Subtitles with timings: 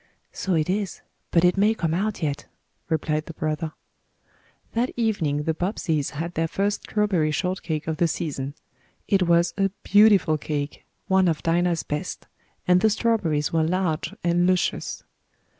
[0.31, 1.03] "So it is.
[1.29, 2.47] But it may come out yet,"
[2.89, 3.73] replied the brother.
[4.73, 8.55] That evening the Bobbseys had their first strawberry shortcake of the season.
[9.07, 12.25] It was a beautiful cake one of Dinah's best
[12.67, 15.03] and the strawberries were large and luscious.